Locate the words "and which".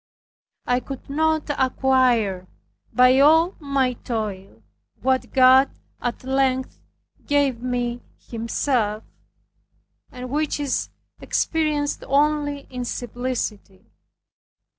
10.11-10.59